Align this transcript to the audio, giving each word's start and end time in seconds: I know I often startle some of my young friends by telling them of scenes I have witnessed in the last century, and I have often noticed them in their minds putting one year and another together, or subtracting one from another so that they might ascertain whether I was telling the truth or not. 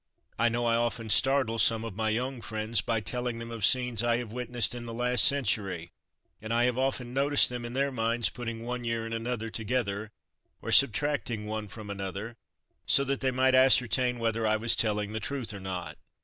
I 0.39 0.49
know 0.49 0.65
I 0.65 0.75
often 0.77 1.11
startle 1.11 1.59
some 1.59 1.85
of 1.85 1.95
my 1.95 2.09
young 2.09 2.41
friends 2.41 2.81
by 2.81 3.01
telling 3.01 3.37
them 3.37 3.51
of 3.51 3.63
scenes 3.63 4.01
I 4.01 4.17
have 4.17 4.31
witnessed 4.31 4.73
in 4.73 4.87
the 4.87 4.95
last 4.95 5.23
century, 5.23 5.91
and 6.41 6.51
I 6.51 6.63
have 6.63 6.75
often 6.75 7.13
noticed 7.13 7.49
them 7.49 7.65
in 7.65 7.73
their 7.73 7.91
minds 7.91 8.31
putting 8.31 8.65
one 8.65 8.83
year 8.83 9.05
and 9.05 9.13
another 9.13 9.51
together, 9.51 10.09
or 10.59 10.71
subtracting 10.71 11.45
one 11.45 11.67
from 11.67 11.91
another 11.91 12.35
so 12.87 13.03
that 13.03 13.19
they 13.19 13.29
might 13.29 13.53
ascertain 13.53 14.17
whether 14.17 14.47
I 14.47 14.55
was 14.57 14.75
telling 14.75 15.11
the 15.11 15.19
truth 15.19 15.53
or 15.53 15.59
not. 15.59 15.99